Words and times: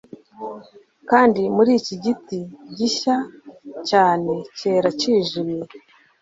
kandi, 1.09 1.41
muri 1.55 1.71
iki 1.79 1.95
giti 2.03 2.39
gishya 2.77 3.15
cyane, 3.89 4.31
cyera, 4.57 4.89
cyijimye 4.99 5.63